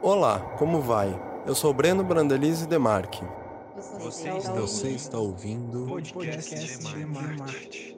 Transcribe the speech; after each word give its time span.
Olá, 0.00 0.38
como 0.58 0.80
vai? 0.80 1.20
Eu 1.44 1.54
sou 1.56 1.74
Breno 1.74 2.04
Brandelize 2.04 2.68
Demarque. 2.68 3.22
Você 3.98 4.28
está, 4.28 4.52
Você 4.52 4.88
está 4.90 5.18
ouvindo 5.18 5.86
podcast, 5.86 6.78
de 6.78 7.04
Marte. 7.04 7.97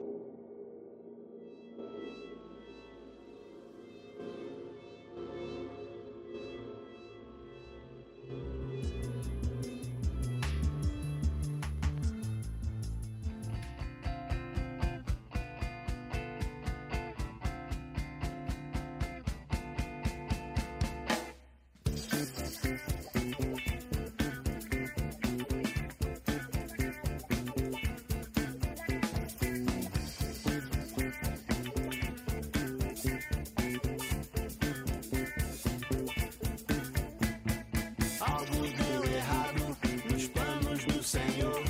Algo 38.21 38.67
deu 38.67 39.15
errado 39.15 39.77
nos 40.11 40.27
planos 40.27 40.85
do 40.85 41.01
Senhor. 41.03 41.63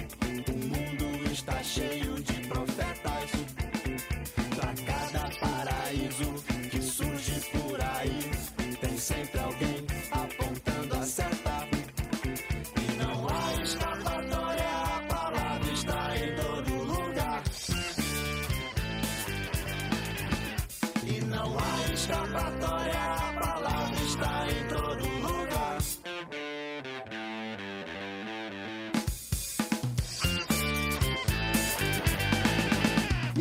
O 0.49 0.57
mundo 0.67 1.31
está 1.31 1.63
cheio 1.63 2.21
de 2.21 2.33
profetas. 2.47 3.31
Pra 4.55 4.73
cada 4.85 5.29
paraíso 5.39 6.43
que 6.69 6.81
surge 6.81 7.39
por 7.51 7.79
aí, 7.81 8.75
tem 8.81 8.97
sempre 8.97 9.39
alguém 9.39 9.87
apontando 10.11 10.95
a 10.95 11.05
seta. 11.05 11.70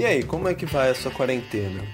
E 0.00 0.04
aí, 0.06 0.22
como 0.22 0.48
é 0.48 0.54
que 0.54 0.64
vai 0.64 0.88
a 0.88 0.94
sua 0.94 1.10
quarentena? 1.10 1.84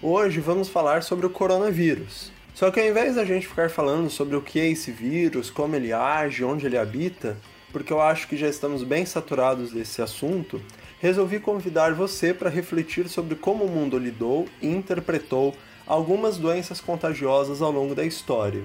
Hoje 0.00 0.38
vamos 0.38 0.68
falar 0.68 1.02
sobre 1.02 1.26
o 1.26 1.30
coronavírus. 1.30 2.30
Só 2.54 2.70
que 2.70 2.78
ao 2.78 2.86
invés 2.86 3.16
da 3.16 3.24
gente 3.24 3.48
ficar 3.48 3.68
falando 3.68 4.08
sobre 4.08 4.36
o 4.36 4.40
que 4.40 4.60
é 4.60 4.70
esse 4.70 4.92
vírus, 4.92 5.50
como 5.50 5.74
ele 5.74 5.92
age, 5.92 6.44
onde 6.44 6.66
ele 6.66 6.78
habita, 6.78 7.36
porque 7.72 7.92
eu 7.92 8.00
acho 8.00 8.28
que 8.28 8.36
já 8.36 8.46
estamos 8.46 8.84
bem 8.84 9.04
saturados 9.04 9.72
desse 9.72 10.00
assunto, 10.00 10.62
resolvi 11.00 11.40
convidar 11.40 11.94
você 11.94 12.32
para 12.32 12.48
refletir 12.48 13.08
sobre 13.08 13.34
como 13.34 13.64
o 13.64 13.68
mundo 13.68 13.98
lidou 13.98 14.46
e 14.62 14.68
interpretou 14.68 15.52
algumas 15.84 16.36
doenças 16.36 16.80
contagiosas 16.80 17.60
ao 17.60 17.72
longo 17.72 17.92
da 17.92 18.04
história. 18.04 18.62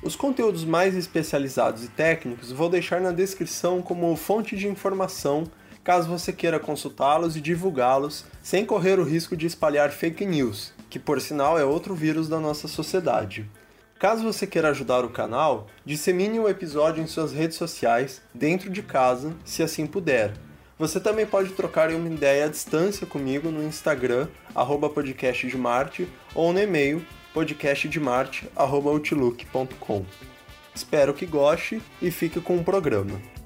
Os 0.00 0.14
conteúdos 0.14 0.64
mais 0.64 0.94
especializados 0.94 1.82
e 1.82 1.88
técnicos 1.88 2.52
vou 2.52 2.68
deixar 2.68 3.00
na 3.00 3.10
descrição 3.10 3.82
como 3.82 4.14
fonte 4.14 4.56
de 4.56 4.68
informação 4.68 5.42
caso 5.88 6.06
você 6.06 6.30
queira 6.34 6.60
consultá-los 6.60 7.34
e 7.34 7.40
divulgá-los 7.40 8.26
sem 8.42 8.66
correr 8.66 8.98
o 8.98 9.04
risco 9.04 9.34
de 9.34 9.46
espalhar 9.46 9.90
fake 9.90 10.26
news, 10.26 10.74
que 10.90 10.98
por 10.98 11.18
sinal 11.18 11.58
é 11.58 11.64
outro 11.64 11.94
vírus 11.94 12.28
da 12.28 12.38
nossa 12.38 12.68
sociedade. 12.68 13.50
Caso 13.98 14.22
você 14.22 14.46
queira 14.46 14.68
ajudar 14.68 15.02
o 15.02 15.08
canal, 15.08 15.66
dissemine 15.86 16.38
o 16.38 16.46
episódio 16.46 17.02
em 17.02 17.06
suas 17.06 17.32
redes 17.32 17.56
sociais, 17.56 18.20
dentro 18.34 18.68
de 18.68 18.82
casa, 18.82 19.34
se 19.46 19.62
assim 19.62 19.86
puder. 19.86 20.34
Você 20.78 21.00
também 21.00 21.24
pode 21.24 21.54
trocar 21.54 21.90
uma 21.90 22.06
ideia 22.06 22.44
à 22.44 22.48
distância 22.48 23.06
comigo 23.06 23.50
no 23.50 23.64
Instagram, 23.64 24.28
podcastdemarte, 24.94 26.06
ou 26.34 26.52
no 26.52 26.60
e-mail, 26.60 27.02
podcastdemarte.outlook.com. 27.32 30.04
Espero 30.74 31.14
que 31.14 31.24
goste 31.24 31.80
e 32.02 32.10
fique 32.10 32.42
com 32.42 32.58
o 32.58 32.62
programa. 32.62 33.37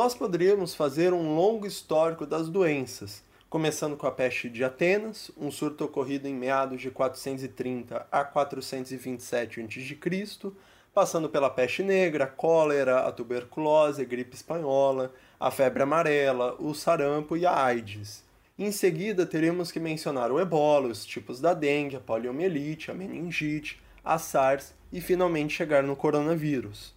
Nós 0.00 0.14
poderíamos 0.14 0.76
fazer 0.76 1.12
um 1.12 1.34
longo 1.34 1.66
histórico 1.66 2.24
das 2.24 2.48
doenças, 2.48 3.20
começando 3.50 3.96
com 3.96 4.06
a 4.06 4.12
peste 4.12 4.48
de 4.48 4.62
Atenas, 4.62 5.28
um 5.36 5.50
surto 5.50 5.84
ocorrido 5.84 6.28
em 6.28 6.34
meados 6.34 6.80
de 6.80 6.88
430 6.88 8.06
a 8.08 8.22
427 8.22 9.60
a.C., 9.60 10.52
passando 10.94 11.28
pela 11.28 11.50
peste 11.50 11.82
negra, 11.82 12.24
a 12.24 12.26
cólera, 12.28 13.08
a 13.08 13.10
tuberculose, 13.10 14.00
a 14.00 14.04
gripe 14.04 14.36
espanhola, 14.36 15.12
a 15.40 15.50
febre 15.50 15.82
amarela, 15.82 16.54
o 16.60 16.72
sarampo 16.74 17.36
e 17.36 17.44
a 17.44 17.60
AIDS. 17.60 18.22
Em 18.56 18.70
seguida, 18.70 19.26
teríamos 19.26 19.72
que 19.72 19.80
mencionar 19.80 20.30
o 20.30 20.38
ebola, 20.38 20.86
os 20.86 21.04
tipos 21.04 21.40
da 21.40 21.52
dengue, 21.52 21.96
a 21.96 22.00
poliomielite, 22.00 22.92
a 22.92 22.94
meningite, 22.94 23.82
a 24.04 24.16
SARS 24.16 24.72
e 24.92 25.00
finalmente 25.00 25.54
chegar 25.54 25.82
no 25.82 25.96
coronavírus. 25.96 26.94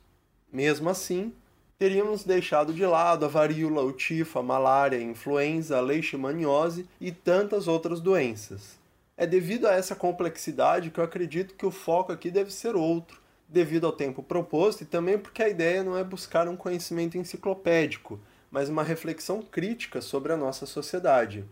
Mesmo 0.53 0.87
assim, 0.87 1.33
teríamos 1.81 2.23
deixado 2.23 2.75
de 2.75 2.85
lado 2.85 3.25
a 3.25 3.27
varíola, 3.27 3.81
o 3.81 3.91
tifo, 3.91 4.37
a 4.37 4.43
malária, 4.43 4.99
a 4.99 5.01
influenza, 5.01 5.79
a 5.79 5.81
leishmaniose 5.81 6.87
e 6.99 7.11
tantas 7.11 7.67
outras 7.67 7.99
doenças. 7.99 8.77
É 9.17 9.25
devido 9.25 9.65
a 9.65 9.73
essa 9.73 9.95
complexidade 9.95 10.91
que 10.91 10.99
eu 10.99 11.03
acredito 11.03 11.55
que 11.55 11.65
o 11.65 11.71
foco 11.71 12.11
aqui 12.11 12.29
deve 12.29 12.53
ser 12.53 12.75
outro, 12.75 13.19
devido 13.49 13.87
ao 13.87 13.91
tempo 13.91 14.21
proposto 14.21 14.81
e 14.81 14.85
também 14.85 15.17
porque 15.17 15.41
a 15.41 15.49
ideia 15.49 15.83
não 15.83 15.97
é 15.97 16.03
buscar 16.03 16.47
um 16.47 16.55
conhecimento 16.55 17.17
enciclopédico, 17.17 18.19
mas 18.51 18.69
uma 18.69 18.83
reflexão 18.83 19.41
crítica 19.41 20.01
sobre 20.01 20.31
a 20.31 20.37
nossa 20.37 20.67
sociedade. 20.67 21.43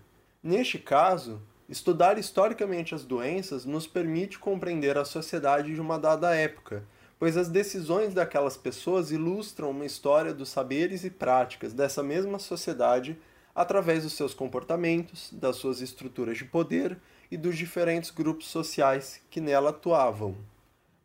Neste 0.44 0.78
caso, 0.78 1.42
estudar 1.68 2.20
historicamente 2.20 2.94
as 2.94 3.04
doenças 3.04 3.66
nos 3.66 3.88
permite 3.88 4.38
compreender 4.38 4.96
a 4.96 5.06
sociedade 5.06 5.74
de 5.74 5.82
uma 5.82 5.98
dada 5.98 6.36
época 6.36 6.84
pois 7.20 7.36
as 7.36 7.50
decisões 7.50 8.14
daquelas 8.14 8.56
pessoas 8.56 9.12
ilustram 9.12 9.72
uma 9.72 9.86
história 9.86 10.34
dos 10.34 10.48
saberes 10.48 11.04
e 11.04 11.10
práticas 11.10 11.74
dessa 11.74 12.02
mesma 12.02 12.40
sociedade 12.40 13.18
através 13.54 14.04
dos 14.04 14.14
seus 14.14 14.34
comportamentos, 14.34 15.30
das 15.34 15.58
suas 15.58 15.82
estruturas 15.82 16.38
de 16.38 16.46
poder 16.46 16.98
e 17.30 17.36
dos 17.36 17.58
diferentes 17.58 18.10
grupos 18.10 18.48
sociais 18.48 19.22
que 19.30 19.42
nela 19.42 19.72
atuavam. 19.72 20.34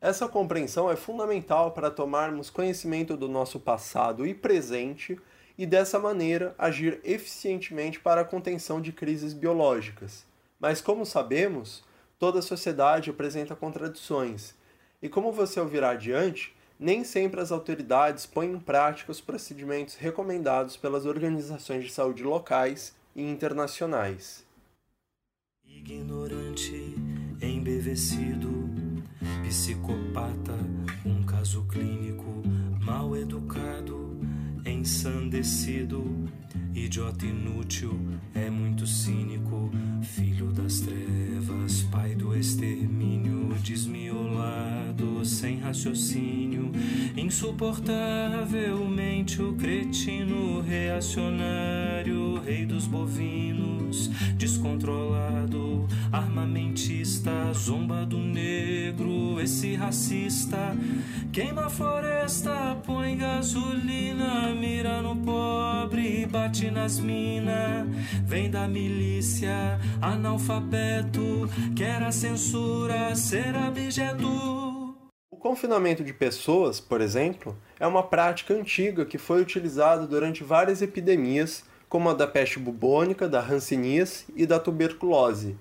Essa 0.01 0.29
compreensão 0.29 0.89
é 0.89 0.95
fundamental 0.95 1.73
para 1.73 1.91
tomarmos 1.91 2.49
conhecimento 2.49 3.17
do 3.17 3.27
nosso 3.27 3.59
passado 3.59 4.25
e 4.25 4.33
presente 4.33 5.19
e 5.59 5.67
dessa 5.67 5.99
maneira 5.99 6.55
agir 6.57 7.01
eficientemente 7.03 7.99
para 7.99 8.21
a 8.21 8.25
contenção 8.25 8.81
de 8.81 8.93
crises 8.93 9.33
biológicas. 9.33 10.25
Mas 10.61 10.81
como 10.81 11.05
sabemos, 11.05 11.83
toda 12.19 12.43
sociedade 12.43 13.11
apresenta 13.11 13.57
contradições 13.57 14.55
e 15.05 15.09
como 15.11 15.31
você 15.31 15.61
ouvirá 15.61 15.91
adiante, 15.91 16.57
nem 16.81 17.05
sempre 17.05 17.39
as 17.39 17.53
autoridades 17.53 18.25
põem 18.25 18.53
em 18.53 18.59
prática 18.59 19.13
os 19.13 19.21
procedimentos 19.21 19.97
recomendados 19.97 20.79
pelas 20.79 21.05
organizações 21.05 21.85
de 21.85 21.91
saúde 21.91 22.23
locais 22.23 22.97
e 23.15 23.23
internacionais. 23.23 24.47
Ignorante, 25.63 26.95
embevecido, 27.39 28.51
psicopata, 29.47 30.55
um 31.05 31.23
caso 31.23 31.67
clínico, 31.69 32.43
mal 32.81 33.15
educado, 33.15 34.04
ensandecido, 34.65 36.31
idiota 36.75 37.27
inútil, 37.27 38.01
é 38.35 38.49
muito 38.51 38.87
cínico, 38.87 39.71
filho 40.03 40.53
das 40.53 40.81
trevas, 40.81 41.83
pai 41.91 42.15
do 42.15 42.35
extermínio, 42.35 43.55
desmiolado, 43.63 45.25
sem 45.25 45.59
raciocínio, 45.59 46.71
insuportavelmente 47.17 49.41
o 49.41 49.55
cretino 49.55 50.61
reacionário, 50.61 52.41
rei 52.41 52.67
dos 52.67 52.87
bovinos, 52.87 54.11
descontrolado, 54.37 55.87
armamentista, 56.13 57.31
zomba 57.53 58.05
do 58.05 58.19
negro, 58.19 59.41
esse 59.41 59.75
racista, 59.75 60.77
queima 61.33 61.67
a 61.67 61.71
floresta, 61.71 62.77
põe 62.85 63.17
gasolina, 63.17 64.54
mira 64.55 65.03
no 65.03 65.17
pobre, 65.17 66.27
bate 66.27 66.71
nas 66.71 66.99
vem 68.25 68.51
da 68.51 68.67
milícia, 68.69 69.79
analfabeto, 70.01 71.49
quer 71.77 72.03
a 72.03 72.13
censura, 72.13 73.15
ser. 73.15 73.55
O 75.31 75.37
confinamento 75.37 76.03
de 76.03 76.13
pessoas, 76.13 76.81
por 76.81 77.01
exemplo, 77.01 77.57
é 77.79 77.87
uma 77.87 78.03
prática 78.03 78.55
antiga 78.55 79.05
que 79.05 79.19
foi 79.19 79.43
utilizada 79.43 80.07
durante 80.07 80.43
várias 80.43 80.81
epidemias, 80.81 81.65
como 81.89 82.09
a 82.09 82.15
da 82.15 82.27
peste 82.27 82.59
bubônica, 82.59 83.29
da 83.29 83.41
hanseníase 83.41 84.25
e 84.35 84.47
da 84.47 84.59
tuberculose. 84.59 85.57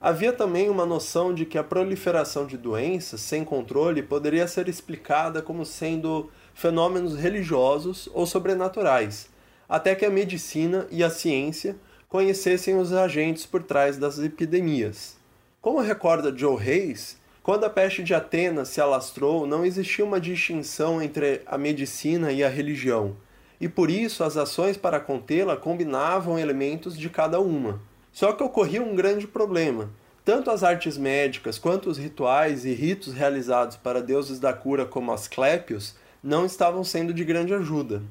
Havia 0.00 0.32
também 0.32 0.68
uma 0.68 0.84
noção 0.84 1.32
de 1.32 1.46
que 1.46 1.56
a 1.56 1.62
proliferação 1.62 2.44
de 2.44 2.58
doenças 2.58 3.20
sem 3.20 3.44
controle 3.44 4.02
poderia 4.02 4.48
ser 4.48 4.68
explicada 4.68 5.40
como 5.40 5.64
sendo 5.64 6.28
fenômenos 6.54 7.16
religiosos 7.16 8.08
ou 8.12 8.26
sobrenaturais, 8.26 9.28
até 9.68 9.94
que 9.94 10.04
a 10.04 10.10
medicina 10.10 10.86
e 10.90 11.02
a 11.02 11.10
ciência 11.10 11.76
conhecessem 12.08 12.76
os 12.76 12.92
agentes 12.92 13.46
por 13.46 13.62
trás 13.62 13.96
das 13.96 14.18
epidemias. 14.18 15.16
Como 15.60 15.80
recorda 15.80 16.36
Joe 16.36 16.56
Reis, 16.56 17.16
quando 17.42 17.64
a 17.64 17.70
peste 17.70 18.02
de 18.02 18.14
Atenas 18.14 18.68
se 18.68 18.80
alastrou, 18.80 19.46
não 19.46 19.64
existia 19.64 20.04
uma 20.04 20.20
distinção 20.20 21.00
entre 21.00 21.40
a 21.46 21.56
medicina 21.56 22.30
e 22.30 22.44
a 22.44 22.48
religião, 22.48 23.16
e 23.60 23.68
por 23.68 23.90
isso 23.90 24.22
as 24.22 24.36
ações 24.36 24.76
para 24.76 25.00
contê-la 25.00 25.56
combinavam 25.56 26.38
elementos 26.38 26.98
de 26.98 27.08
cada 27.08 27.40
uma. 27.40 27.80
Só 28.12 28.32
que 28.32 28.42
ocorria 28.42 28.82
um 28.82 28.94
grande 28.94 29.26
problema. 29.26 29.90
Tanto 30.24 30.50
as 30.50 30.62
artes 30.62 30.98
médicas 30.98 31.58
quanto 31.58 31.88
os 31.88 31.98
rituais 31.98 32.64
e 32.64 32.72
ritos 32.74 33.12
realizados 33.12 33.76
para 33.76 34.02
deuses 34.02 34.38
da 34.38 34.52
cura 34.52 34.84
como 34.84 35.12
Asclépios 35.12 35.96
não 36.22 36.46
estavam 36.46 36.84
sendo 36.84 37.12
de 37.12 37.24
grande 37.24 37.52
ajuda. 37.52 38.02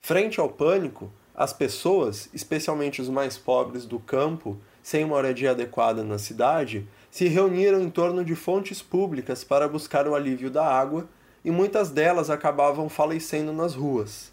Frente 0.00 0.40
ao 0.40 0.48
pânico, 0.48 1.10
as 1.34 1.52
pessoas, 1.52 2.28
especialmente 2.32 3.02
os 3.02 3.08
mais 3.08 3.36
pobres 3.36 3.84
do 3.84 3.98
campo, 3.98 4.56
sem 4.82 5.04
uma 5.04 5.16
moradia 5.16 5.50
adequada 5.50 6.04
na 6.04 6.18
cidade, 6.18 6.86
se 7.10 7.26
reuniram 7.26 7.80
em 7.80 7.90
torno 7.90 8.24
de 8.24 8.34
fontes 8.34 8.80
públicas 8.80 9.42
para 9.42 9.68
buscar 9.68 10.06
o 10.06 10.14
alívio 10.14 10.50
da 10.50 10.66
água 10.66 11.08
e 11.44 11.50
muitas 11.50 11.90
delas 11.90 12.30
acabavam 12.30 12.88
falecendo 12.88 13.52
nas 13.52 13.74
ruas. 13.74 14.32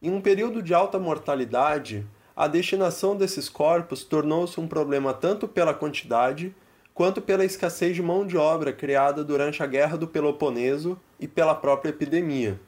Em 0.00 0.10
um 0.10 0.20
período 0.20 0.62
de 0.62 0.74
alta 0.74 0.98
mortalidade, 0.98 2.04
a 2.34 2.48
destinação 2.48 3.16
desses 3.16 3.48
corpos 3.48 4.02
tornou-se 4.02 4.58
um 4.58 4.66
problema 4.66 5.12
tanto 5.12 5.46
pela 5.46 5.74
quantidade 5.74 6.54
quanto 7.02 7.20
pela 7.20 7.44
escassez 7.44 7.96
de 7.96 8.00
mão 8.00 8.24
de 8.24 8.36
obra 8.36 8.72
criada 8.72 9.24
durante 9.24 9.60
a 9.60 9.66
Guerra 9.66 9.96
do 9.96 10.06
Peloponeso 10.06 10.96
e 11.18 11.26
pela 11.26 11.52
própria 11.52 11.90
epidemia. 11.90 12.60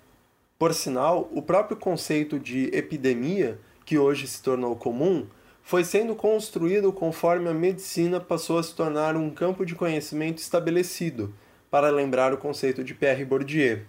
Por 0.59 0.75
sinal, 0.75 1.31
o 1.33 1.41
próprio 1.41 1.77
conceito 1.77 2.37
de 2.37 2.65
epidemia, 2.77 3.61
que 3.85 3.97
hoje 3.97 4.27
se 4.27 4.43
tornou 4.43 4.75
comum, 4.75 5.25
foi 5.63 5.85
sendo 5.85 6.17
construído 6.17 6.93
conforme 6.93 7.49
a 7.49 7.55
medicina 7.55 8.19
passou 8.19 8.59
a 8.59 8.63
se 8.65 8.75
tornar 8.75 9.15
um 9.15 9.31
campo 9.31 9.65
de 9.65 9.77
conhecimento 9.77 10.39
estabelecido, 10.39 11.33
para 11.71 11.89
lembrar 11.89 12.35
o 12.35 12.37
conceito 12.37 12.83
de 12.83 12.93
Pierre 12.93 13.25
Bourdieu. 13.25 13.83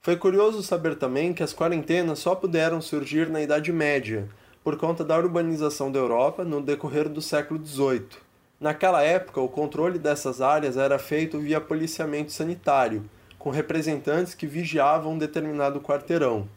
Foi 0.00 0.14
curioso 0.14 0.62
saber 0.62 0.94
também 0.94 1.34
que 1.34 1.42
as 1.42 1.52
quarentenas 1.52 2.20
só 2.20 2.36
puderam 2.36 2.80
surgir 2.80 3.28
na 3.28 3.42
Idade 3.42 3.72
Média, 3.72 4.28
por 4.62 4.76
conta 4.76 5.02
da 5.02 5.18
urbanização 5.18 5.90
da 5.90 5.98
Europa 5.98 6.44
no 6.44 6.62
decorrer 6.62 7.08
do 7.08 7.20
século 7.20 7.60
XVIII. 7.66 8.27
Naquela 8.60 9.02
época, 9.02 9.40
o 9.40 9.48
controle 9.48 10.00
dessas 10.00 10.40
áreas 10.40 10.76
era 10.76 10.98
feito 10.98 11.38
via 11.38 11.60
policiamento 11.60 12.32
sanitário, 12.32 13.08
com 13.38 13.50
representantes 13.50 14.34
que 14.34 14.48
vigiavam 14.48 15.12
um 15.12 15.18
determinado 15.18 15.80
quarteirão. 15.80 16.48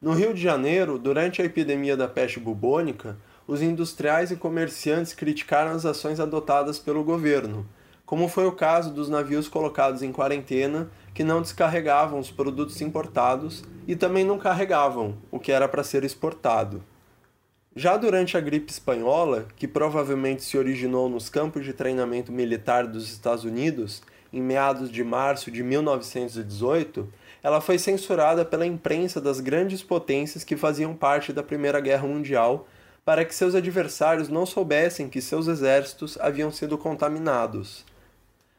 No 0.00 0.12
Rio 0.12 0.32
de 0.32 0.40
Janeiro, 0.40 0.98
durante 0.98 1.42
a 1.42 1.44
epidemia 1.44 1.94
da 1.94 2.08
peste 2.08 2.40
bubônica, 2.40 3.18
os 3.46 3.60
industriais 3.60 4.30
e 4.30 4.36
comerciantes 4.36 5.12
criticaram 5.12 5.72
as 5.72 5.84
ações 5.84 6.20
adotadas 6.20 6.78
pelo 6.78 7.04
governo, 7.04 7.66
como 8.06 8.28
foi 8.28 8.46
o 8.46 8.52
caso 8.52 8.90
dos 8.90 9.10
navios 9.10 9.46
colocados 9.46 10.02
em 10.02 10.12
quarentena 10.12 10.88
que 11.12 11.22
não 11.22 11.42
descarregavam 11.42 12.18
os 12.18 12.30
produtos 12.30 12.80
importados 12.80 13.62
e 13.86 13.94
também 13.94 14.24
não 14.24 14.38
carregavam 14.38 15.16
o 15.30 15.38
que 15.38 15.52
era 15.52 15.68
para 15.68 15.84
ser 15.84 16.02
exportado. 16.02 16.82
Já 17.78 17.98
durante 17.98 18.38
a 18.38 18.40
gripe 18.40 18.72
espanhola, 18.72 19.48
que 19.54 19.68
provavelmente 19.68 20.42
se 20.42 20.56
originou 20.56 21.10
nos 21.10 21.28
campos 21.28 21.62
de 21.62 21.74
treinamento 21.74 22.32
militar 22.32 22.86
dos 22.86 23.12
Estados 23.12 23.44
Unidos 23.44 24.02
em 24.32 24.40
meados 24.40 24.90
de 24.90 25.04
março 25.04 25.50
de 25.50 25.62
1918, 25.62 27.06
ela 27.42 27.60
foi 27.60 27.78
censurada 27.78 28.46
pela 28.46 28.64
imprensa 28.64 29.20
das 29.20 29.40
grandes 29.40 29.82
potências 29.82 30.42
que 30.42 30.56
faziam 30.56 30.94
parte 30.94 31.34
da 31.34 31.42
Primeira 31.42 31.78
Guerra 31.78 32.08
Mundial 32.08 32.66
para 33.04 33.26
que 33.26 33.34
seus 33.34 33.54
adversários 33.54 34.30
não 34.30 34.46
soubessem 34.46 35.10
que 35.10 35.20
seus 35.20 35.46
exércitos 35.46 36.16
haviam 36.18 36.50
sido 36.50 36.78
contaminados. 36.78 37.84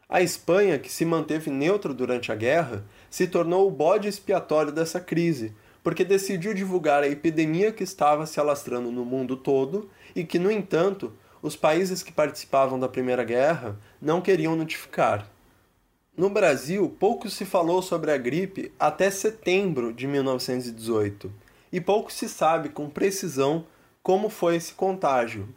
A 0.08 0.22
Espanha, 0.22 0.78
que 0.78 0.92
se 0.92 1.04
manteve 1.04 1.50
neutra 1.50 1.92
durante 1.92 2.30
a 2.30 2.36
guerra, 2.36 2.84
se 3.10 3.26
tornou 3.26 3.66
o 3.66 3.70
bode 3.72 4.06
expiatório 4.06 4.70
dessa 4.70 5.00
crise, 5.00 5.52
porque 5.88 6.04
decidiu 6.04 6.52
divulgar 6.52 7.02
a 7.02 7.08
epidemia 7.08 7.72
que 7.72 7.82
estava 7.82 8.26
se 8.26 8.38
alastrando 8.38 8.92
no 8.92 9.06
mundo 9.06 9.38
todo 9.38 9.88
e 10.14 10.22
que, 10.22 10.38
no 10.38 10.50
entanto, 10.50 11.14
os 11.40 11.56
países 11.56 12.02
que 12.02 12.12
participavam 12.12 12.78
da 12.78 12.90
Primeira 12.90 13.24
Guerra 13.24 13.74
não 13.98 14.20
queriam 14.20 14.54
notificar. 14.54 15.26
No 16.14 16.28
Brasil, 16.28 16.94
pouco 17.00 17.30
se 17.30 17.46
falou 17.46 17.80
sobre 17.80 18.12
a 18.12 18.18
gripe 18.18 18.70
até 18.78 19.10
setembro 19.10 19.90
de 19.90 20.06
1918, 20.06 21.32
e 21.72 21.80
pouco 21.80 22.12
se 22.12 22.28
sabe 22.28 22.68
com 22.68 22.90
precisão 22.90 23.64
como 24.02 24.28
foi 24.28 24.56
esse 24.56 24.74
contágio. 24.74 25.48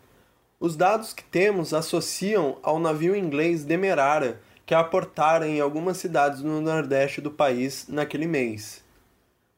Os 0.62 0.78
dados 0.78 1.12
que 1.12 1.26
temos 1.26 1.74
associam 1.74 2.58
ao 2.64 2.80
navio 2.80 3.18
inglês 3.18 3.66
Demerara, 3.66 4.40
que 4.66 4.74
aportara 4.74 5.46
em 5.46 5.60
algumas 5.60 5.98
cidades 5.98 6.40
no 6.40 6.62
nordeste 6.62 7.20
do 7.20 7.32
país 7.32 7.86
naquele 7.90 8.28
mês. 8.28 8.81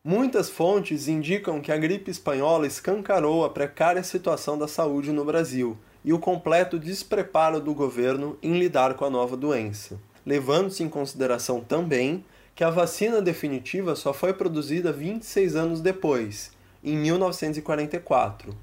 Muitas 0.06 0.50
fontes 0.50 1.08
indicam 1.08 1.62
que 1.62 1.72
a 1.72 1.78
gripe 1.78 2.12
espanhola 2.12 2.68
escancarou 2.68 3.46
a 3.46 3.50
precária 3.50 4.04
situação 4.04 4.58
da 4.58 4.68
saúde 4.68 5.14
no 5.14 5.24
Brasil 5.24 5.78
e 6.04 6.12
o 6.12 6.20
completo 6.20 6.78
despreparo 6.78 7.62
do 7.62 7.74
governo 7.74 8.38
em 8.44 8.60
lidar 8.60 8.96
com 8.96 9.06
a 9.06 9.10
nova 9.10 9.38
doença, 9.38 9.98
levando-se 10.26 10.84
em 10.84 10.90
consideração 10.90 11.62
também 11.62 12.26
que 12.54 12.66
a 12.66 12.70
vacina 12.70 13.22
definitiva 13.22 13.96
só 13.96 14.12
foi 14.12 14.34
produzida 14.34 14.92
26 14.92 15.56
anos 15.56 15.80
depois, 15.80 16.52
em 16.84 16.98
1944. 16.98 18.54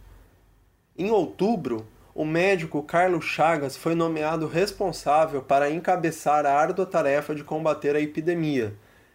Em 0.94 1.10
outubro, 1.10 1.86
o 2.14 2.26
médico 2.26 2.82
Carlos 2.82 3.24
Chagas 3.24 3.78
foi 3.78 3.94
nomeado 3.94 4.46
responsável 4.46 5.40
para 5.40 5.70
encabeçar 5.70 6.44
a 6.44 6.52
árdua 6.52 6.84
tarefa 6.84 7.34
de 7.34 7.42
combater 7.42 7.96
a 7.96 8.00
epidemia, 8.00 8.74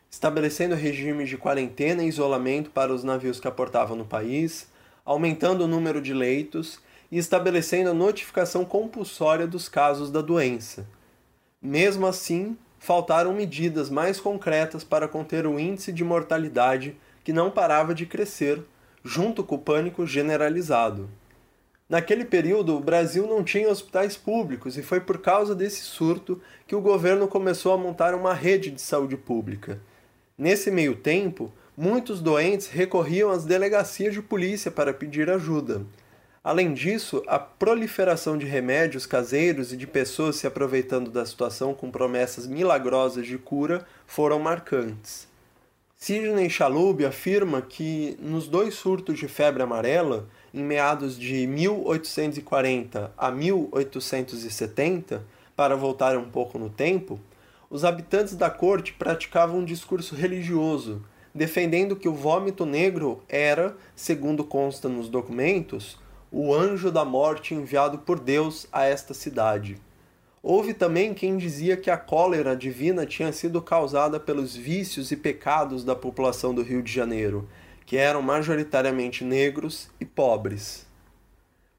estabelecendo 0.10 0.76
regimes 0.76 1.30
de 1.30 1.38
quarentena 1.38 2.04
e 2.04 2.08
isolamento 2.08 2.70
para 2.70 2.94
os 2.94 3.04
navios 3.04 3.40
que 3.40 3.48
aportavam 3.48 3.98
no 3.98 4.06
país, 4.06 4.68
aumentando 5.04 5.64
o 5.64 5.68
número 5.68 6.02
de 6.02 6.14
leitos 6.14 6.80
e 7.12 7.18
estabelecendo 7.18 7.90
a 7.90 7.94
notificação 7.94 8.66
compulsória 8.66 9.46
dos 9.46 9.70
casos 9.70 10.10
da 10.10 10.22
doença. 10.22 10.88
Mesmo 11.62 12.08
assim, 12.08 12.58
faltaram 12.80 13.34
medidas 13.34 13.90
mais 13.90 14.20
concretas 14.20 14.84
para 14.84 15.08
conter 15.08 15.48
o 15.48 15.60
índice 15.60 15.92
de 15.92 16.04
mortalidade 16.04 16.96
que 17.24 17.34
não 17.34 17.50
parava 17.50 17.96
de 17.96 18.06
crescer, 18.06 18.64
junto 19.04 19.44
com 19.44 19.56
o 19.56 19.60
pânico 19.60 20.06
generalizado. 20.06 21.10
Naquele 21.88 22.26
período, 22.26 22.76
o 22.76 22.80
Brasil 22.80 23.28
não 23.28 23.44
tinha 23.44 23.70
hospitais 23.70 24.18
públicos 24.18 24.78
e 24.78 24.82
foi 24.82 25.00
por 25.00 25.20
causa 25.20 25.54
desse 25.54 25.82
surto 25.82 26.42
que 26.66 26.76
o 26.76 26.82
governo 26.82 27.28
começou 27.28 27.74
a 27.74 27.78
montar 27.78 28.16
uma 28.16 28.34
rede 28.34 28.72
de 28.72 28.82
saúde 28.82 29.16
pública. 29.16 29.80
Nesse 30.38 30.70
meio 30.70 30.98
tempo, 30.98 31.50
muitos 31.78 32.22
doentes 32.22 32.68
recorriam 32.68 33.32
às 33.32 33.46
delegacias 33.46 34.14
de 34.14 34.22
polícia 34.22 34.70
para 34.70 34.94
pedir 34.94 35.30
ajuda. 35.30 35.86
Além 36.44 36.74
disso, 36.74 37.24
a 37.26 37.40
proliferação 37.40 38.38
de 38.38 38.46
remédios 38.46 39.06
caseiros 39.06 39.72
e 39.72 39.78
de 39.78 39.88
pessoas 39.88 40.36
se 40.36 40.46
aproveitando 40.46 41.10
da 41.10 41.26
situação 41.26 41.74
com 41.74 41.90
promessas 41.90 42.46
milagrosas 42.46 43.26
de 43.26 43.38
cura 43.38 43.86
foram 44.06 44.38
marcantes. 44.38 45.28
Sidney 45.96 46.50
Chalub 46.50 47.04
afirma 47.06 47.62
que, 47.62 48.18
nos 48.20 48.48
dois 48.48 48.76
surtos 48.76 49.18
de 49.18 49.30
febre 49.30 49.64
amarela, 49.64 50.28
em 50.54 50.64
meados 50.64 51.18
de 51.18 51.48
1840 51.48 53.12
a 53.18 53.32
1870, 53.32 55.24
para 55.56 55.76
voltar 55.76 56.18
um 56.18 56.30
pouco 56.30 56.60
no 56.60 56.70
tempo, 56.70 57.20
os 57.70 57.86
habitantes 57.86 58.36
da 58.36 58.50
corte 58.50 58.94
praticavam 58.94 59.60
um 59.60 59.66
discurso 59.66 60.16
religioso, 60.16 61.04
defendendo 61.34 61.96
que 61.96 62.08
o 62.08 62.14
vômito 62.14 62.66
negro 62.66 63.22
era, 63.28 63.76
segundo 63.96 64.44
consta 64.44 64.88
nos 64.88 65.10
documentos, 65.10 65.98
o 66.32 66.54
anjo 66.54 66.92
da 66.92 67.06
morte 67.06 67.54
enviado 67.54 68.00
por 68.00 68.20
Deus 68.20 68.68
a 68.72 68.86
esta 68.86 69.14
cidade. 69.14 69.78
Houve 70.42 70.74
também 70.74 71.14
quem 71.14 71.38
dizia 71.38 71.76
que 71.76 71.90
a 71.90 71.98
cólera 71.98 72.56
divina 72.56 73.06
tinha 73.06 73.32
sido 73.32 73.62
causada 73.62 74.20
pelos 74.20 74.56
vícios 74.56 75.12
e 75.12 75.16
pecados 75.16 75.84
da 75.84 75.96
população 75.96 76.54
do 76.54 76.62
Rio 76.62 76.84
de 76.84 76.92
Janeiro 76.92 77.48
que 77.86 77.98
eram 77.98 78.22
majoritariamente 78.22 79.24
negros 79.24 79.90
e 80.00 80.06
pobres. 80.06 80.86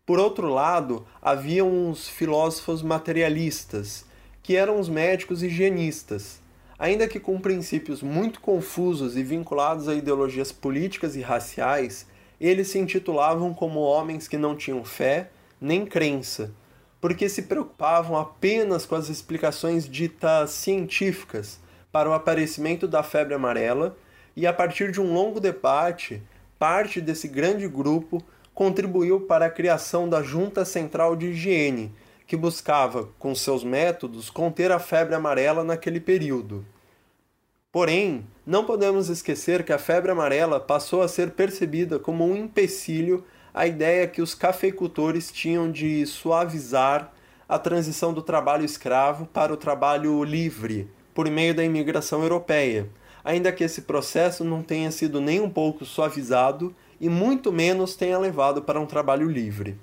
Por 0.04 0.20
outro 0.20 0.48
lado, 0.48 1.04
havia 1.20 1.64
uns 1.64 2.08
filósofos 2.08 2.80
materialistas, 2.80 4.06
que 4.46 4.54
eram 4.54 4.78
os 4.78 4.88
médicos 4.88 5.42
higienistas, 5.42 6.40
ainda 6.78 7.08
que 7.08 7.18
com 7.18 7.36
princípios 7.36 8.00
muito 8.00 8.40
confusos 8.40 9.16
e 9.16 9.22
vinculados 9.24 9.88
a 9.88 9.94
ideologias 9.94 10.52
políticas 10.52 11.16
e 11.16 11.20
raciais, 11.20 12.06
eles 12.40 12.68
se 12.68 12.78
intitulavam 12.78 13.52
como 13.52 13.80
homens 13.80 14.28
que 14.28 14.38
não 14.38 14.54
tinham 14.54 14.84
fé 14.84 15.30
nem 15.60 15.84
crença, 15.84 16.52
porque 17.00 17.28
se 17.28 17.42
preocupavam 17.42 18.16
apenas 18.16 18.86
com 18.86 18.94
as 18.94 19.08
explicações 19.08 19.88
ditas 19.88 20.50
científicas 20.50 21.58
para 21.90 22.08
o 22.08 22.12
aparecimento 22.12 22.86
da 22.86 23.02
febre 23.02 23.34
amarela, 23.34 23.96
e 24.36 24.46
a 24.46 24.52
partir 24.52 24.92
de 24.92 25.00
um 25.00 25.12
longo 25.12 25.40
debate, 25.40 26.22
parte 26.56 27.00
desse 27.00 27.26
grande 27.26 27.66
grupo 27.66 28.22
contribuiu 28.54 29.22
para 29.22 29.46
a 29.46 29.50
criação 29.50 30.08
da 30.08 30.22
Junta 30.22 30.64
Central 30.64 31.16
de 31.16 31.30
Higiene, 31.30 31.92
que 32.26 32.36
buscava, 32.36 33.08
com 33.18 33.34
seus 33.34 33.62
métodos, 33.62 34.30
conter 34.30 34.72
a 34.72 34.78
febre 34.78 35.14
amarela 35.14 35.62
naquele 35.62 36.00
período. 36.00 36.64
Porém, 37.70 38.26
não 38.44 38.64
podemos 38.64 39.08
esquecer 39.08 39.62
que 39.62 39.72
a 39.72 39.78
febre 39.78 40.10
amarela 40.10 40.58
passou 40.58 41.02
a 41.02 41.08
ser 41.08 41.32
percebida 41.32 41.98
como 41.98 42.24
um 42.24 42.34
empecilho 42.34 43.24
à 43.52 43.66
ideia 43.66 44.06
que 44.06 44.22
os 44.22 44.34
cafeicultores 44.34 45.30
tinham 45.30 45.70
de 45.70 46.04
suavizar 46.06 47.12
a 47.48 47.58
transição 47.58 48.12
do 48.12 48.22
trabalho 48.22 48.64
escravo 48.64 49.26
para 49.26 49.52
o 49.52 49.56
trabalho 49.56 50.24
livre 50.24 50.90
por 51.16 51.30
meio 51.30 51.54
da 51.54 51.64
imigração 51.64 52.22
europeia, 52.22 52.90
ainda 53.24 53.50
que 53.50 53.64
esse 53.64 53.82
processo 53.82 54.44
não 54.44 54.62
tenha 54.62 54.90
sido 54.90 55.18
nem 55.18 55.40
um 55.40 55.48
pouco 55.48 55.82
suavizado 55.84 56.76
e 57.00 57.08
muito 57.08 57.50
menos 57.50 57.96
tenha 57.96 58.18
levado 58.18 58.60
para 58.60 58.78
um 58.78 58.84
trabalho 58.84 59.30
livre. 59.30 59.78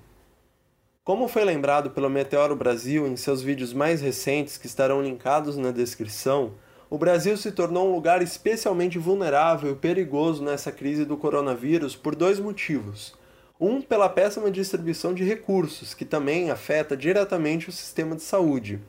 Como 1.05 1.27
foi 1.27 1.43
lembrado 1.43 1.89
pelo 1.89 2.09
Meteoro 2.09 2.55
Brasil 2.55 3.05
em 3.05 3.17
seus 3.17 3.41
vídeos 3.41 3.73
mais 3.73 3.99
recentes 3.99 4.57
que 4.57 4.67
estarão 4.67 5.01
linkados 5.03 5.57
na 5.57 5.69
descrição, 5.69 6.53
o 6.89 6.97
Brasil 6.97 7.35
se 7.35 7.51
tornou 7.51 7.89
um 7.89 7.93
lugar 7.93 8.21
especialmente 8.21 8.97
vulnerável 8.97 9.73
e 9.73 9.75
perigoso 9.75 10.41
nessa 10.41 10.71
crise 10.71 11.03
do 11.03 11.17
coronavírus 11.17 11.93
por 11.93 12.15
dois 12.15 12.39
motivos. 12.39 13.13
Um, 13.59 13.81
pela 13.81 14.07
péssima 14.07 14.49
distribuição 14.49 15.13
de 15.13 15.25
recursos, 15.25 15.93
que 15.93 16.05
também 16.05 16.49
afeta 16.49 16.95
diretamente 16.95 17.67
o 17.67 17.73
sistema 17.73 18.15
de 18.15 18.21
saúde, 18.21 18.79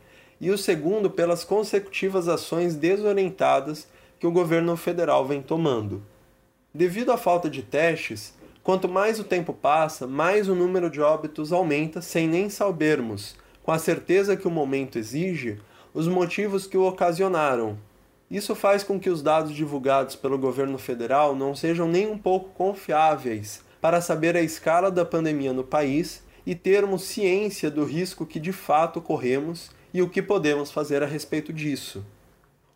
e 0.41 0.53
o 0.53 0.59
segundo, 0.59 1.11
pelas 1.11 1.43
consecutivas 1.43 2.29
ações 2.29 2.77
desorientadas 2.77 3.89
que 4.21 4.27
o 4.27 4.33
governo 4.33 4.77
federal 4.77 5.27
vem 5.27 5.43
tomando. 5.43 6.01
Devido 6.73 7.11
à 7.11 7.17
falta 7.17 7.51
de 7.51 7.63
testes, 7.63 8.35
quanto 8.65 8.89
mais 8.89 9.21
o 9.21 9.25
tempo 9.25 9.53
passa, 9.53 10.07
mais 10.07 10.49
o 10.49 10.55
número 10.57 10.91
de 10.91 11.01
óbitos 11.01 11.53
aumenta 11.53 12.03
sem 12.03 12.27
nem 12.27 12.49
sabermos, 12.49 13.37
com 13.63 13.71
a 13.71 13.79
certeza 13.79 14.37
que 14.37 14.49
o 14.49 14.51
momento 14.51 14.99
exige, 14.99 15.61
os 15.93 16.09
motivos 16.09 16.67
que 16.67 16.77
o 16.77 16.85
ocasionaram, 16.85 17.79
isso 18.31 18.55
faz 18.55 18.83
com 18.83 18.99
que 18.99 19.11
os 19.11 19.23
dados 19.23 19.53
divulgados 19.53 20.17
pelo 20.17 20.39
governo 20.39 20.79
federal 20.79 21.37
não 21.37 21.55
sejam 21.55 21.87
nem 21.87 22.07
um 22.07 22.19
pouco 22.19 22.49
confiáveis 22.51 23.63
para 23.81 24.01
saber 24.01 24.35
a 24.35 24.43
escala 24.43 24.91
da 24.91 25.05
pandemia 25.05 25.53
no 25.53 25.63
país 25.63 26.25
e 26.47 26.55
termos 26.55 27.03
ciência 27.03 27.71
do 27.71 27.85
risco 27.85 28.27
que 28.27 28.41
de 28.41 28.51
fato 28.51 29.01
corremos 29.01 29.71
e 29.93 30.03
o 30.03 30.09
que 30.09 30.23
podemos 30.23 30.73
fazer 30.73 31.03
a 31.03 31.07
respeito 31.07 31.53
disso. 31.53 32.05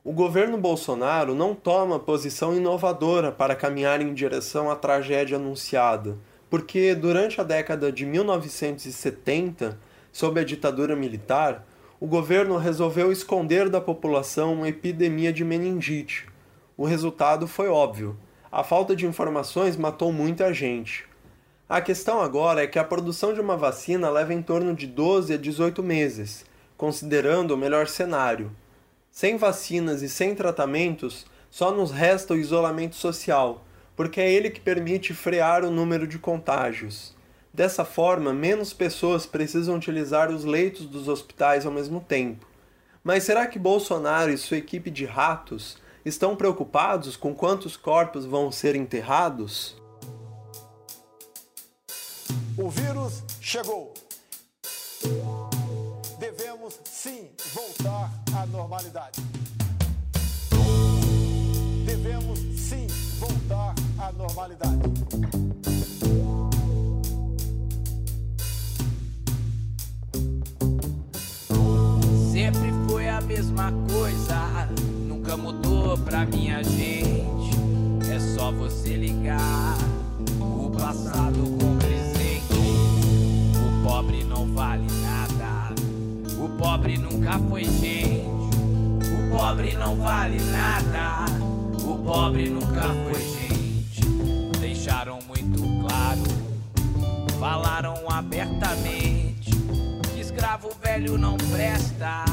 O 0.08 0.12
governo 0.14 0.56
Bolsonaro 0.56 1.34
não 1.34 1.54
toma 1.54 1.98
posição 1.98 2.56
inovadora 2.56 3.30
para 3.30 3.54
caminhar 3.54 4.00
em 4.00 4.14
direção 4.14 4.70
à 4.70 4.74
tragédia 4.74 5.36
anunciada, 5.36 6.16
porque 6.48 6.94
durante 6.94 7.38
a 7.42 7.44
década 7.44 7.92
de 7.92 8.06
1970, 8.06 9.78
sob 10.10 10.40
a 10.40 10.44
ditadura 10.44 10.96
militar, 10.96 11.62
o 12.00 12.06
governo 12.06 12.56
resolveu 12.56 13.12
esconder 13.12 13.68
da 13.68 13.82
população 13.82 14.54
uma 14.54 14.68
epidemia 14.70 15.30
de 15.30 15.44
meningite. 15.44 16.24
O 16.74 16.86
resultado 16.86 17.46
foi 17.46 17.68
óbvio: 17.68 18.16
a 18.50 18.64
falta 18.64 18.96
de 18.96 19.04
informações 19.04 19.76
matou 19.76 20.10
muita 20.10 20.54
gente. 20.54 21.04
A 21.68 21.82
questão 21.82 22.22
agora 22.22 22.62
é 22.62 22.66
que 22.66 22.78
a 22.78 22.84
produção 22.84 23.34
de 23.34 23.42
uma 23.42 23.58
vacina 23.58 24.08
leva 24.08 24.32
em 24.32 24.40
torno 24.40 24.74
de 24.74 24.86
12 24.86 25.34
a 25.34 25.36
18 25.36 25.82
meses, 25.82 26.46
considerando 26.78 27.50
o 27.50 27.58
melhor 27.58 27.86
cenário. 27.86 28.50
Sem 29.18 29.36
vacinas 29.36 30.00
e 30.00 30.08
sem 30.08 30.32
tratamentos, 30.32 31.26
só 31.50 31.72
nos 31.72 31.90
resta 31.90 32.34
o 32.34 32.36
isolamento 32.36 32.94
social, 32.94 33.64
porque 33.96 34.20
é 34.20 34.32
ele 34.32 34.48
que 34.48 34.60
permite 34.60 35.12
frear 35.12 35.64
o 35.64 35.72
número 35.72 36.06
de 36.06 36.20
contágios. 36.20 37.16
Dessa 37.52 37.84
forma, 37.84 38.32
menos 38.32 38.72
pessoas 38.72 39.26
precisam 39.26 39.74
utilizar 39.74 40.30
os 40.30 40.44
leitos 40.44 40.86
dos 40.86 41.08
hospitais 41.08 41.66
ao 41.66 41.72
mesmo 41.72 42.00
tempo. 42.00 42.46
Mas 43.02 43.24
será 43.24 43.48
que 43.48 43.58
Bolsonaro 43.58 44.30
e 44.30 44.38
sua 44.38 44.58
equipe 44.58 44.88
de 44.88 45.04
ratos 45.04 45.78
estão 46.04 46.36
preocupados 46.36 47.16
com 47.16 47.34
quantos 47.34 47.76
corpos 47.76 48.24
vão 48.24 48.52
ser 48.52 48.76
enterrados? 48.76 49.76
O 52.56 52.70
vírus 52.70 53.24
chegou. 53.40 53.92
Sim 57.08 57.30
voltar 57.54 58.12
à 58.36 58.44
normalidade. 58.44 59.22
Devemos 61.86 62.38
sim 62.38 62.86
voltar 63.18 63.74
à 63.98 64.12
normalidade. 64.12 64.82
Sempre 72.30 72.70
foi 72.86 73.08
a 73.08 73.22
mesma 73.22 73.72
coisa, 73.90 74.68
nunca 75.06 75.34
mudou 75.34 75.96
pra 75.96 76.26
minha 76.26 76.62
gente. 76.62 77.56
É 78.12 78.20
só 78.20 78.52
você 78.52 78.96
ligar 78.96 79.78
o 80.38 80.70
passado 80.76 81.38
com 81.58 81.72
o 81.72 81.78
presente. 81.78 82.52
O 83.56 83.82
pobre 83.88 84.24
não 84.24 84.52
vale 84.52 84.86
nada, 85.00 85.07
o 86.48 86.56
pobre 86.56 86.98
nunca 86.98 87.38
foi 87.38 87.64
gente. 87.64 88.26
O 88.26 89.36
pobre 89.36 89.76
não 89.76 89.96
vale 89.96 90.40
nada, 90.50 91.26
o 91.84 91.98
pobre 91.98 92.48
nunca 92.48 92.88
foi 93.04 93.20
gente. 93.20 94.00
Deixaram 94.60 95.18
muito 95.28 95.60
claro, 95.86 96.22
falaram 97.38 97.94
abertamente 98.10 99.18
escravo 100.38 100.70
velho 100.80 101.18
não 101.18 101.36
presta, 101.36 102.24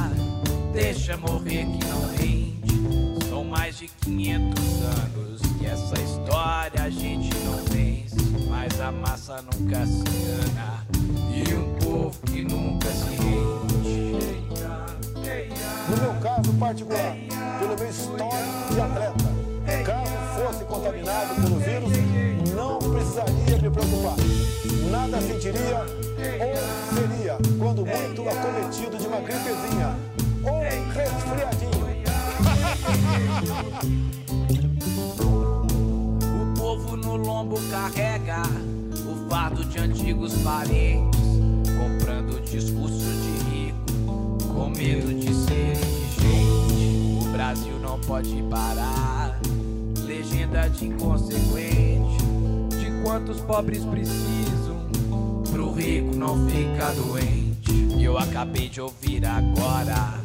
deixa 0.71 1.17
morrer 1.17 1.65
que 1.65 1.85
não 1.87 2.15
rende. 2.15 3.25
São 3.27 3.43
mais 3.43 3.77
de 3.79 3.87
500 3.87 4.63
anos 4.83 5.41
que 5.57 5.65
essa 5.65 5.99
história 6.01 6.83
a 6.83 6.89
gente 6.89 7.35
não 7.39 7.57
vence, 7.65 8.15
mas 8.47 8.79
a 8.79 8.91
massa 8.91 9.41
nunca 9.41 9.85
se 9.87 10.01
engana 10.01 10.85
e 11.33 11.53
um 11.55 11.73
povo 11.79 12.19
que 12.27 12.43
nunca 12.43 12.89
se 12.89 13.09
rende. 13.15 13.74
No 15.87 15.97
meu 15.97 16.13
caso 16.21 16.53
particular, 16.53 17.15
pelo 17.59 17.75
meu 17.77 17.89
histórico 17.89 18.73
de 18.73 18.81
atleta, 18.81 19.35
caso 19.85 20.11
fosse 20.35 20.65
contaminado 20.65 21.35
pelo 21.35 21.57
vírus, 21.59 21.91
não 22.55 22.79
precisaria 22.79 23.57
me 23.61 23.69
preocupar. 23.69 24.15
Nada 24.89 25.21
sentiria 25.21 25.85
ou 26.41 26.55
seria, 26.95 27.37
quando 27.59 27.85
muito, 27.85 28.27
acometido 28.27 28.97
de 28.97 29.07
uma 29.07 29.19
gripezinha 29.21 29.95
ou 30.43 30.61
resfriadinho. 30.61 31.85
O 36.35 36.57
povo 36.57 36.97
no 36.97 37.15
lombo 37.15 37.59
carrega 37.69 38.41
o 39.05 39.29
fardo 39.29 39.63
de 39.65 39.79
antigos 39.79 40.33
parentes, 40.39 41.19
comprando 41.77 42.41
discurso 42.41 42.97
de 42.97 43.37
rico, 43.49 44.53
com 44.53 44.69
medo 44.69 45.13
de 45.13 45.24
não 47.95 48.01
pode 48.01 48.43
parar, 48.49 49.39
legenda 50.05 50.67
de 50.67 50.87
inconsequente, 50.87 52.17
de 52.77 52.91
quantos 53.01 53.39
pobres 53.39 53.85
precisam 53.85 54.89
pro 55.49 55.71
rico 55.71 56.13
não 56.13 56.45
ficar 56.49 56.93
doente. 56.93 57.71
E 57.97 58.03
eu 58.03 58.17
acabei 58.17 58.67
de 58.67 58.81
ouvir 58.81 59.25
agora 59.25 60.19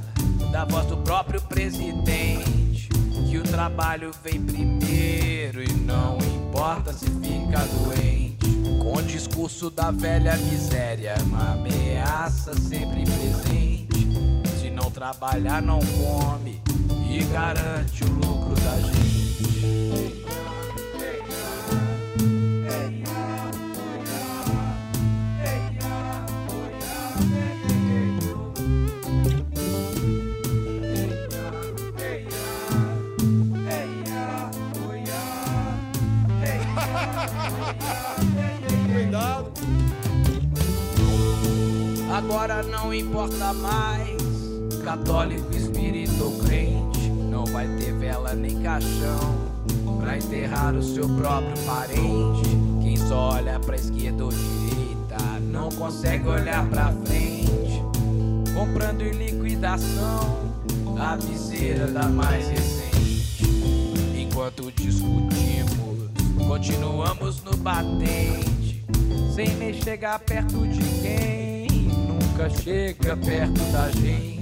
da 0.51 0.65
voz 0.65 0.85
do 0.87 0.97
próprio 0.97 1.41
presidente 1.43 2.89
que 3.29 3.39
o 3.39 3.43
trabalho 3.45 4.11
vem 4.25 4.43
primeiro 4.43 5.63
e 5.63 5.73
não 5.73 6.19
importa 6.19 6.93
se 6.93 7.07
fica 7.07 7.65
doente. 7.85 8.81
Com 8.83 8.97
o 8.97 9.03
discurso 9.03 9.71
da 9.71 9.93
velha 9.93 10.37
miséria, 10.37 11.15
uma 11.23 11.53
ameaça 11.53 12.53
sempre 12.53 13.05
presente. 13.05 14.09
Se 14.59 14.71
não 14.71 14.91
trabalhar, 14.91 15.63
não 15.63 15.79
come 15.79 16.61
e 17.11 17.25
garante 17.25 18.05
o 18.05 18.09
lucro 18.09 18.55
da 18.63 18.81
gente. 18.81 19.01
Agora 42.13 42.63
não 42.63 42.93
importa 42.93 43.53
mais, 43.55 44.21
católico, 44.85 45.55
espírito 45.57 46.23
ou 46.23 46.39
crente, 46.39 46.80
não 47.41 47.47
vai 47.47 47.67
ter 47.79 47.95
vela 47.95 48.35
nem 48.35 48.61
caixão 48.61 49.35
pra 49.99 50.19
enterrar 50.19 50.75
o 50.75 50.83
seu 50.83 51.09
próprio 51.09 51.57
parente. 51.65 52.51
Quem 52.83 52.97
só 52.99 53.31
olha 53.31 53.59
pra 53.59 53.77
esquerda 53.77 54.25
ou 54.25 54.31
direita 54.31 55.41
não 55.51 55.71
consegue 55.71 56.29
olhar 56.29 56.69
pra 56.69 56.93
frente, 57.07 57.83
comprando 58.53 59.01
em 59.01 59.13
liquidação 59.13 60.39
a 60.99 61.17
viseira 61.17 61.87
da 61.87 62.09
mais 62.09 62.47
recente. 62.47 63.43
Enquanto 64.15 64.71
discutimos, 64.73 66.11
continuamos 66.47 67.43
no 67.43 67.57
batente, 67.57 68.85
sem 69.35 69.55
nem 69.55 69.73
chegar 69.73 70.19
perto 70.19 70.69
de 70.69 70.83
quem 71.01 71.67
nunca 72.07 72.51
chega 72.51 73.17
perto 73.17 73.63
da 73.73 73.91
gente. 73.93 74.41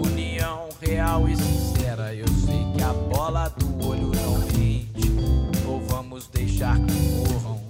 União 0.00 0.68
real 0.80 1.28
e 1.28 1.36
sincera, 1.36 1.77
eu 1.96 2.28
sei 2.44 2.66
que 2.76 2.82
a 2.82 2.92
bola 2.92 3.48
do 3.48 3.88
olho 3.88 4.12
não 4.14 4.38
mente. 4.58 5.10
Ou 5.66 5.80
vamos 5.80 6.26
deixar 6.28 6.78
que 6.80 6.92
morram 6.92 7.60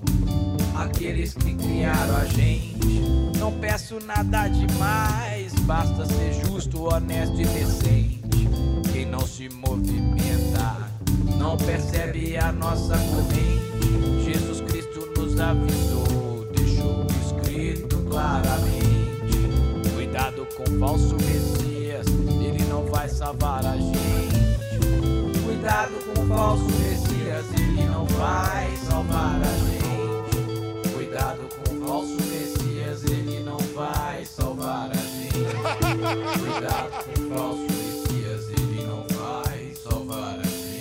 aqueles 0.75 1.35
que 1.35 1.55
criaram 1.55 2.17
a 2.17 2.25
gente. 2.25 3.01
Não 3.39 3.53
peço 3.61 4.01
nada 4.05 4.49
demais, 4.49 5.53
basta 5.61 6.05
ser 6.07 6.33
justo, 6.45 6.93
honesto 6.93 7.41
e 7.41 7.45
decente. 7.45 8.49
Quem 8.93 9.07
não 9.07 9.21
se 9.21 9.49
movimenta 9.51 10.91
não 11.39 11.57
percebe 11.57 12.37
a 12.37 12.51
nossa 12.51 12.99
corrente. 12.99 14.25
Jesus 14.25 14.61
Cristo 14.63 15.13
nos 15.17 15.39
avisou, 15.39 16.45
deixou 16.57 17.07
escrito 17.23 17.99
claramente. 18.11 19.89
Cuidado 19.95 20.45
com 20.57 20.65
falso 20.81 21.15
Messias, 21.15 22.07
ele 22.43 22.65
não 22.65 22.85
vai 22.87 23.09
salvar 23.09 23.65
a 23.65 23.77
gente. 23.77 23.98
Cuidado 25.59 25.99
com 26.05 26.23
o 26.23 26.27
falso 26.29 26.65
Messias, 26.67 27.53
ele 27.53 27.85
não 27.87 28.07
vai 28.07 28.77
salvar 28.77 29.43
a 29.43 29.57
gente. 29.67 30.93
Cuidado 30.95 31.49
com 31.49 31.75
o 31.75 31.85
falso 31.85 32.15
Messias, 32.15 33.03
ele 33.03 33.41
não 33.41 33.59
vai 33.59 34.25
salvar 34.25 34.89
a 34.89 34.95
gente. 34.95 35.33
Cuidado 36.39 37.05
com 37.05 37.11
o 37.11 37.29
falso 37.35 37.63
Messias, 37.63 38.49
ele 38.51 38.87
não 38.87 39.05
vai 39.09 39.75
salvar 39.75 40.39
a 40.39 40.43
gente. 40.45 40.79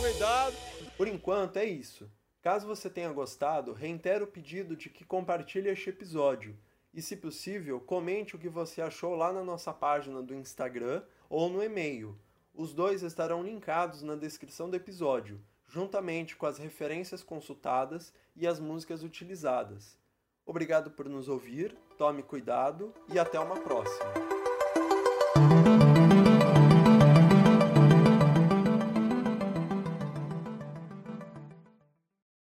Cuidado. 0.00 0.56
Por 0.96 1.08
enquanto 1.08 1.58
é 1.58 1.66
isso. 1.66 2.10
Caso 2.40 2.66
você 2.66 2.88
tenha 2.88 3.12
gostado, 3.12 3.74
reitero 3.74 4.24
o 4.24 4.28
pedido 4.28 4.74
de 4.74 4.88
que 4.88 5.04
compartilhe 5.04 5.68
este 5.68 5.90
episódio 5.90 6.56
e, 6.92 7.00
se 7.00 7.16
possível, 7.16 7.80
comente 7.80 8.36
o 8.36 8.38
que 8.38 8.48
você 8.48 8.82
achou 8.82 9.14
lá 9.14 9.32
na 9.32 9.42
nossa 9.42 9.72
página 9.72 10.22
do 10.22 10.34
Instagram 10.34 11.02
ou 11.28 11.48
no 11.48 11.62
e-mail. 11.62 12.18
Os 12.54 12.74
dois 12.74 13.02
estarão 13.02 13.42
linkados 13.42 14.02
na 14.02 14.14
descrição 14.14 14.68
do 14.68 14.76
episódio, 14.76 15.40
juntamente 15.68 16.36
com 16.36 16.44
as 16.44 16.58
referências 16.58 17.22
consultadas 17.22 18.12
e 18.36 18.46
as 18.46 18.60
músicas 18.60 19.02
utilizadas. 19.02 19.96
Obrigado 20.44 20.90
por 20.90 21.08
nos 21.08 21.28
ouvir, 21.28 21.74
tome 21.96 22.22
cuidado 22.22 22.92
e 23.08 23.18
até 23.18 23.38
uma 23.40 23.58
próxima! 23.60 24.31